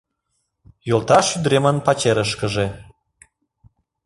Йолташ 0.89 1.27
ӱдыремын 1.35 1.77
пачерышкыже. 1.85 2.67